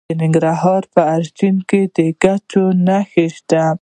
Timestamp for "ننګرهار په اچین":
0.21-1.55